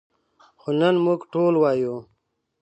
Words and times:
خو 0.61 0.69
نن 0.79 0.95
موږ 1.05 1.19
ټول 1.33 1.53
وایو. 1.57 1.95